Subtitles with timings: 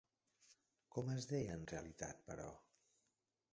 [0.95, 2.51] Com es deia en realitat, però?